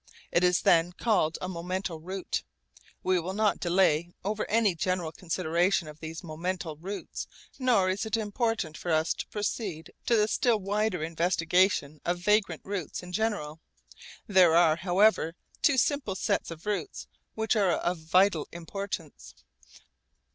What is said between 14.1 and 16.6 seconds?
There are however two simple sets